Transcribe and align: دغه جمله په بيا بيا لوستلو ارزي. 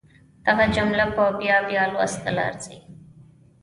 دغه 0.45 0.65
جمله 0.75 1.05
په 1.15 1.23
بيا 1.39 1.57
بيا 1.67 1.83
لوستلو 1.93 2.41
ارزي. 2.49 2.77